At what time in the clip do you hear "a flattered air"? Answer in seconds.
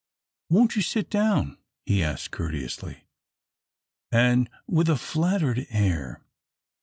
4.89-6.23